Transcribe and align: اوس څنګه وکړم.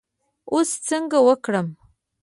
اوس 0.53 0.69
څنګه 0.87 1.17
وکړم. 1.27 1.67